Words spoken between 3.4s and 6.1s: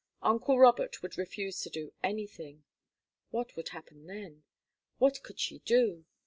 would happen then? What could she do?